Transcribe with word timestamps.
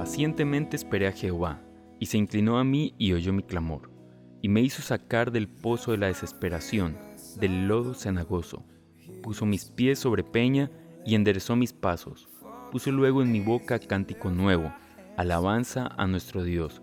Pacientemente 0.00 0.76
esperé 0.76 1.08
a 1.08 1.12
Jehová, 1.12 1.60
y 1.98 2.06
se 2.06 2.16
inclinó 2.16 2.58
a 2.58 2.64
mí 2.64 2.94
y 2.96 3.12
oyó 3.12 3.34
mi 3.34 3.42
clamor, 3.42 3.90
y 4.40 4.48
me 4.48 4.62
hizo 4.62 4.80
sacar 4.80 5.30
del 5.30 5.46
pozo 5.46 5.90
de 5.90 5.98
la 5.98 6.06
desesperación, 6.06 6.96
del 7.38 7.68
lodo 7.68 7.92
cenagoso. 7.92 8.64
Puso 9.22 9.44
mis 9.44 9.66
pies 9.66 9.98
sobre 9.98 10.24
peña 10.24 10.70
y 11.04 11.16
enderezó 11.16 11.54
mis 11.54 11.74
pasos. 11.74 12.30
Puso 12.72 12.90
luego 12.90 13.20
en 13.20 13.30
mi 13.30 13.40
boca 13.40 13.78
cántico 13.78 14.30
nuevo, 14.30 14.72
alabanza 15.18 15.90
a 15.98 16.06
nuestro 16.06 16.44
Dios. 16.44 16.80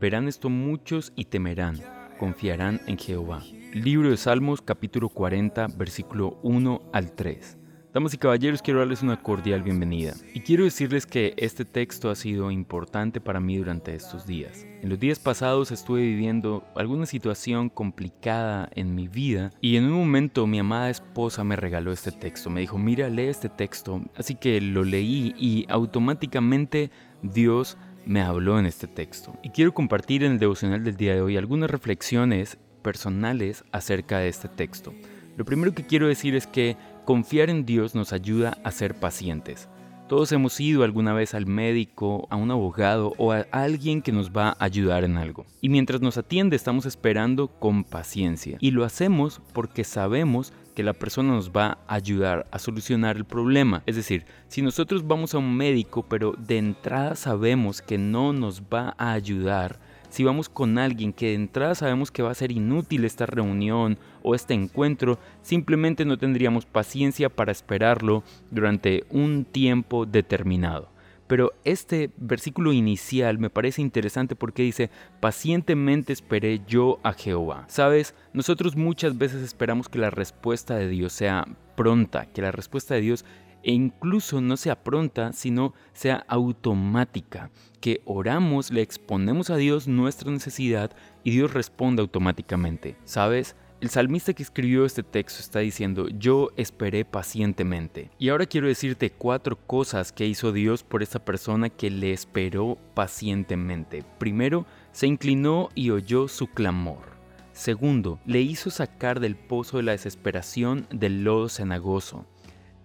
Verán 0.00 0.26
esto 0.26 0.50
muchos 0.50 1.12
y 1.14 1.26
temerán, 1.26 1.80
confiarán 2.18 2.80
en 2.88 2.98
Jehová. 2.98 3.40
Libro 3.72 4.10
de 4.10 4.16
Salmos 4.16 4.62
capítulo 4.62 5.10
40 5.10 5.68
versículo 5.76 6.40
1 6.42 6.90
al 6.92 7.12
3. 7.12 7.57
Damas 7.94 8.12
y 8.12 8.18
caballeros, 8.18 8.60
quiero 8.60 8.80
darles 8.80 9.02
una 9.02 9.22
cordial 9.22 9.62
bienvenida. 9.62 10.12
Y 10.34 10.40
quiero 10.40 10.64
decirles 10.64 11.06
que 11.06 11.32
este 11.38 11.64
texto 11.64 12.10
ha 12.10 12.14
sido 12.14 12.50
importante 12.50 13.18
para 13.18 13.40
mí 13.40 13.56
durante 13.56 13.94
estos 13.94 14.26
días. 14.26 14.66
En 14.82 14.90
los 14.90 15.00
días 15.00 15.18
pasados 15.18 15.70
estuve 15.70 16.02
viviendo 16.02 16.64
alguna 16.76 17.06
situación 17.06 17.70
complicada 17.70 18.68
en 18.74 18.94
mi 18.94 19.08
vida 19.08 19.52
y 19.62 19.76
en 19.76 19.84
un 19.84 19.92
momento 19.92 20.46
mi 20.46 20.58
amada 20.58 20.90
esposa 20.90 21.44
me 21.44 21.56
regaló 21.56 21.90
este 21.90 22.12
texto. 22.12 22.50
Me 22.50 22.60
dijo, 22.60 22.76
mira, 22.76 23.08
lee 23.08 23.28
este 23.28 23.48
texto. 23.48 24.02
Así 24.16 24.34
que 24.34 24.60
lo 24.60 24.84
leí 24.84 25.34
y 25.38 25.64
automáticamente 25.70 26.90
Dios 27.22 27.78
me 28.04 28.20
habló 28.20 28.58
en 28.58 28.66
este 28.66 28.86
texto. 28.86 29.34
Y 29.42 29.48
quiero 29.48 29.72
compartir 29.72 30.24
en 30.24 30.32
el 30.32 30.38
devocional 30.38 30.84
del 30.84 30.98
día 30.98 31.14
de 31.14 31.22
hoy 31.22 31.38
algunas 31.38 31.70
reflexiones 31.70 32.58
personales 32.82 33.64
acerca 33.72 34.18
de 34.18 34.28
este 34.28 34.48
texto. 34.48 34.92
Lo 35.38 35.44
primero 35.44 35.72
que 35.72 35.86
quiero 35.86 36.08
decir 36.08 36.34
es 36.34 36.48
que 36.48 36.76
confiar 37.04 37.48
en 37.48 37.64
Dios 37.64 37.94
nos 37.94 38.12
ayuda 38.12 38.58
a 38.64 38.72
ser 38.72 38.96
pacientes. 38.98 39.68
Todos 40.08 40.32
hemos 40.32 40.58
ido 40.58 40.82
alguna 40.82 41.12
vez 41.12 41.32
al 41.32 41.46
médico, 41.46 42.26
a 42.28 42.34
un 42.34 42.50
abogado 42.50 43.14
o 43.18 43.30
a 43.30 43.46
alguien 43.52 44.02
que 44.02 44.10
nos 44.10 44.32
va 44.32 44.48
a 44.48 44.64
ayudar 44.64 45.04
en 45.04 45.16
algo. 45.16 45.46
Y 45.60 45.68
mientras 45.68 46.00
nos 46.00 46.18
atiende 46.18 46.56
estamos 46.56 46.86
esperando 46.86 47.46
con 47.46 47.84
paciencia. 47.84 48.58
Y 48.60 48.72
lo 48.72 48.84
hacemos 48.84 49.40
porque 49.52 49.84
sabemos 49.84 50.52
que 50.74 50.82
la 50.82 50.92
persona 50.92 51.34
nos 51.34 51.52
va 51.52 51.78
a 51.86 51.94
ayudar 51.94 52.48
a 52.50 52.58
solucionar 52.58 53.16
el 53.16 53.24
problema. 53.24 53.84
Es 53.86 53.94
decir, 53.94 54.24
si 54.48 54.60
nosotros 54.60 55.06
vamos 55.06 55.36
a 55.36 55.38
un 55.38 55.56
médico 55.56 56.04
pero 56.08 56.32
de 56.36 56.58
entrada 56.58 57.14
sabemos 57.14 57.80
que 57.80 57.96
no 57.96 58.32
nos 58.32 58.62
va 58.62 58.96
a 58.98 59.12
ayudar, 59.12 59.78
si 60.08 60.24
vamos 60.24 60.48
con 60.48 60.78
alguien 60.78 61.12
que 61.12 61.26
de 61.26 61.34
entrada 61.34 61.74
sabemos 61.74 62.10
que 62.10 62.22
va 62.22 62.30
a 62.30 62.34
ser 62.34 62.52
inútil 62.52 63.04
esta 63.04 63.26
reunión 63.26 63.98
o 64.22 64.34
este 64.34 64.54
encuentro, 64.54 65.18
simplemente 65.42 66.04
no 66.04 66.18
tendríamos 66.18 66.66
paciencia 66.66 67.28
para 67.28 67.52
esperarlo 67.52 68.22
durante 68.50 69.04
un 69.10 69.44
tiempo 69.44 70.06
determinado. 70.06 70.90
Pero 71.28 71.52
este 71.64 72.10
versículo 72.16 72.72
inicial 72.72 73.38
me 73.38 73.50
parece 73.50 73.82
interesante 73.82 74.34
porque 74.34 74.62
dice, 74.62 74.90
pacientemente 75.20 76.14
esperé 76.14 76.62
yo 76.66 77.00
a 77.02 77.12
Jehová. 77.12 77.66
Sabes, 77.68 78.14
nosotros 78.32 78.76
muchas 78.76 79.18
veces 79.18 79.42
esperamos 79.42 79.90
que 79.90 79.98
la 79.98 80.08
respuesta 80.08 80.76
de 80.76 80.88
Dios 80.88 81.12
sea 81.12 81.46
pronta, 81.76 82.26
que 82.26 82.40
la 82.40 82.50
respuesta 82.50 82.94
de 82.94 83.02
Dios 83.02 83.26
e 83.62 83.72
incluso 83.72 84.40
no 84.40 84.56
sea 84.56 84.82
pronta, 84.82 85.32
sino 85.32 85.74
sea 85.92 86.24
automática, 86.28 87.50
que 87.80 88.00
oramos, 88.04 88.70
le 88.70 88.82
exponemos 88.82 89.50
a 89.50 89.56
Dios 89.56 89.88
nuestra 89.88 90.30
necesidad 90.30 90.90
y 91.24 91.32
Dios 91.32 91.52
responde 91.52 92.02
automáticamente. 92.02 92.96
¿Sabes? 93.04 93.56
El 93.80 93.90
salmista 93.90 94.32
que 94.32 94.42
escribió 94.42 94.84
este 94.84 95.04
texto 95.04 95.40
está 95.40 95.60
diciendo, 95.60 96.08
yo 96.08 96.50
esperé 96.56 97.04
pacientemente. 97.04 98.10
Y 98.18 98.30
ahora 98.30 98.46
quiero 98.46 98.66
decirte 98.66 99.10
cuatro 99.10 99.56
cosas 99.56 100.10
que 100.10 100.26
hizo 100.26 100.50
Dios 100.50 100.82
por 100.82 101.00
esta 101.00 101.24
persona 101.24 101.70
que 101.70 101.88
le 101.88 102.12
esperó 102.12 102.76
pacientemente. 102.94 104.04
Primero, 104.18 104.66
se 104.90 105.06
inclinó 105.06 105.68
y 105.76 105.90
oyó 105.90 106.26
su 106.26 106.48
clamor. 106.48 107.18
Segundo, 107.52 108.18
le 108.26 108.40
hizo 108.40 108.70
sacar 108.70 109.20
del 109.20 109.36
pozo 109.36 109.76
de 109.76 109.84
la 109.84 109.92
desesperación 109.92 110.88
del 110.90 111.22
lodo 111.22 111.48
cenagoso. 111.48 112.26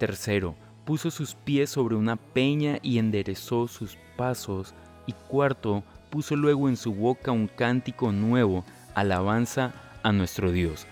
Tercero, 0.03 0.53
puso 0.84 1.09
sus 1.09 1.34
pies 1.34 1.69
sobre 1.69 1.96
una 1.96 2.18
peña 2.18 2.78
y 2.81 2.97
enderezó 2.97 3.69
sus 3.69 3.97
pasos. 4.18 4.74
Y 5.06 5.14
cuarto, 5.14 5.81
puso 6.09 6.36
luego 6.36 6.68
en 6.68 6.75
su 6.75 6.94
boca 6.94 7.31
un 7.31 7.47
cántico 7.47 8.12
nuevo, 8.12 8.66
alabanza 8.96 9.74
a 10.03 10.12
nuestro 10.12 10.52
Dios. 10.52 10.88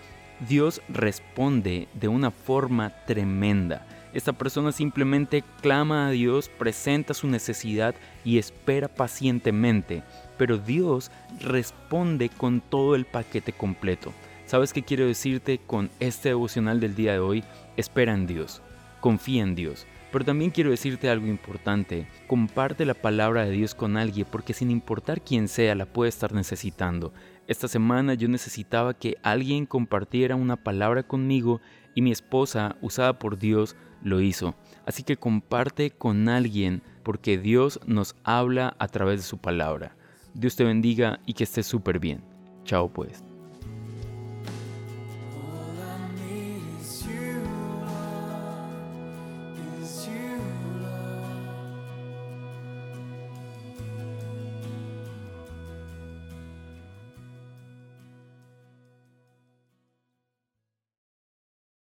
Dios 0.48 0.80
responde 0.88 1.88
de 1.92 2.08
una 2.08 2.30
forma 2.30 2.88
tremenda. 3.04 3.86
Esta 4.14 4.32
persona 4.32 4.72
simplemente 4.72 5.44
clama 5.60 6.06
a 6.06 6.10
Dios, 6.10 6.48
presenta 6.48 7.12
su 7.12 7.26
necesidad 7.26 7.94
y 8.24 8.38
espera 8.38 8.88
pacientemente. 8.88 10.02
Pero 10.38 10.56
Dios 10.56 11.10
responde 11.38 12.30
con 12.30 12.62
todo 12.62 12.94
el 12.94 13.04
paquete 13.04 13.52
completo. 13.52 14.10
¿Sabes 14.46 14.72
qué 14.72 14.82
quiero 14.82 15.06
decirte 15.06 15.58
con 15.58 15.90
este 16.00 16.30
devocional 16.30 16.80
del 16.80 16.94
día 16.94 17.12
de 17.12 17.18
hoy? 17.18 17.44
Espera 17.76 18.14
en 18.14 18.26
Dios 18.26 18.62
confía 19.02 19.42
en 19.42 19.54
Dios. 19.54 19.86
Pero 20.10 20.24
también 20.24 20.50
quiero 20.50 20.70
decirte 20.70 21.10
algo 21.10 21.26
importante, 21.26 22.06
comparte 22.26 22.86
la 22.86 22.94
palabra 22.94 23.44
de 23.44 23.50
Dios 23.50 23.74
con 23.74 23.96
alguien 23.98 24.26
porque 24.30 24.54
sin 24.54 24.70
importar 24.70 25.22
quién 25.22 25.48
sea 25.48 25.74
la 25.74 25.86
puede 25.86 26.08
estar 26.08 26.32
necesitando. 26.32 27.12
Esta 27.46 27.66
semana 27.68 28.14
yo 28.14 28.28
necesitaba 28.28 28.94
que 28.94 29.16
alguien 29.22 29.66
compartiera 29.66 30.36
una 30.36 30.56
palabra 30.56 31.02
conmigo 31.02 31.60
y 31.94 32.02
mi 32.02 32.12
esposa, 32.12 32.76
usada 32.80 33.18
por 33.18 33.38
Dios, 33.38 33.74
lo 34.02 34.20
hizo. 34.20 34.54
Así 34.86 35.02
que 35.02 35.16
comparte 35.16 35.90
con 35.90 36.28
alguien 36.28 36.82
porque 37.02 37.38
Dios 37.38 37.80
nos 37.86 38.14
habla 38.22 38.76
a 38.78 38.88
través 38.88 39.20
de 39.20 39.26
su 39.26 39.38
palabra. 39.38 39.96
Dios 40.34 40.56
te 40.56 40.64
bendiga 40.64 41.20
y 41.26 41.34
que 41.34 41.44
estés 41.44 41.66
súper 41.66 41.98
bien. 41.98 42.22
Chao 42.64 42.92
pues. 42.92 43.31